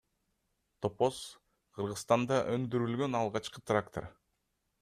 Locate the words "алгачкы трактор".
3.23-4.13